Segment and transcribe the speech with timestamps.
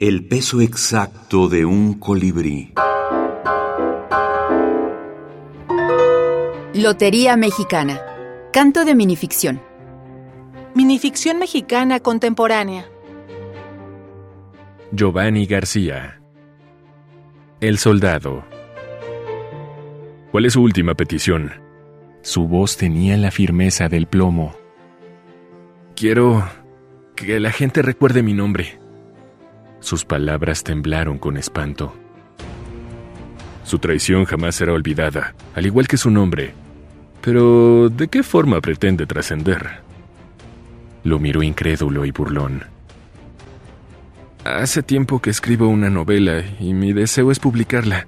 [0.00, 2.72] El peso exacto de un colibrí.
[6.72, 8.00] Lotería Mexicana.
[8.52, 9.60] Canto de minificción.
[10.76, 12.86] Minificción mexicana contemporánea.
[14.92, 16.20] Giovanni García.
[17.60, 18.44] El soldado.
[20.30, 21.50] ¿Cuál es su última petición?
[22.22, 24.54] Su voz tenía la firmeza del plomo.
[25.96, 26.48] Quiero
[27.16, 28.78] que la gente recuerde mi nombre.
[29.80, 31.94] Sus palabras temblaron con espanto.
[33.64, 36.54] Su traición jamás será olvidada, al igual que su nombre.
[37.20, 39.82] Pero, ¿de qué forma pretende trascender?
[41.04, 42.64] Lo miró incrédulo y burlón.
[44.44, 48.06] Hace tiempo que escribo una novela y mi deseo es publicarla.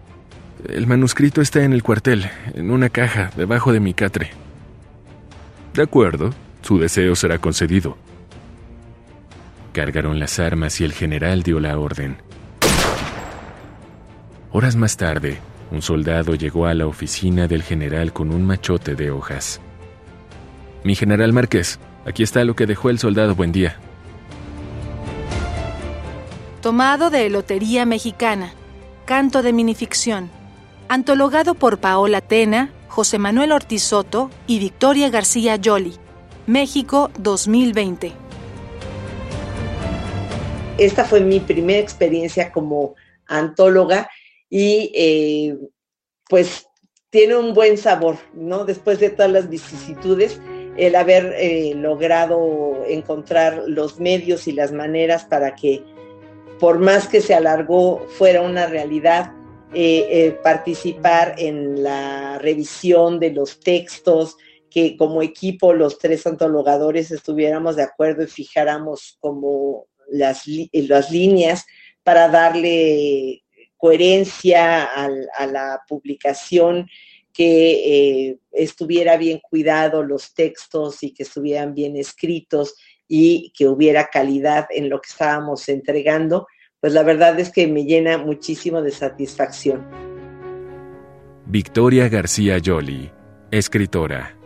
[0.66, 4.30] El manuscrito está en el cuartel, en una caja, debajo de mi catre.
[5.74, 6.30] De acuerdo,
[6.62, 7.96] su deseo será concedido.
[9.80, 12.18] Cargaron las armas y el general dio la orden.
[14.52, 15.38] Horas más tarde,
[15.70, 19.58] un soldado llegó a la oficina del general con un machote de hojas.
[20.84, 23.78] Mi general Márquez, aquí está lo que dejó el soldado Buendía.
[26.60, 28.52] Tomado de Lotería Mexicana.
[29.06, 30.30] Canto de minificción.
[30.90, 35.94] Antologado por Paola Tena, José Manuel Ortiz Soto y Victoria García Yoli.
[36.46, 38.28] México 2020.
[40.80, 42.94] Esta fue mi primera experiencia como
[43.26, 44.08] antóloga
[44.48, 45.58] y eh,
[46.26, 46.66] pues
[47.10, 48.64] tiene un buen sabor, ¿no?
[48.64, 50.40] Después de todas las vicisitudes,
[50.78, 55.84] el haber eh, logrado encontrar los medios y las maneras para que,
[56.58, 59.34] por más que se alargó, fuera una realidad,
[59.74, 64.38] eh, participar en la revisión de los textos,
[64.70, 71.64] que como equipo los tres antologadores estuviéramos de acuerdo y fijáramos como las, las líneas
[72.02, 73.42] para darle
[73.76, 76.86] coherencia a la publicación,
[77.32, 82.74] que eh, estuviera bien cuidado los textos y que estuvieran bien escritos
[83.08, 86.46] y que hubiera calidad en lo que estábamos entregando,
[86.80, 89.86] pues la verdad es que me llena muchísimo de satisfacción.
[91.46, 93.10] Victoria García Yoli,
[93.50, 94.36] escritora.